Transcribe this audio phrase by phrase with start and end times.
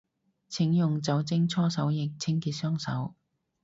[0.49, 3.13] 請用酒精搓手液清潔雙手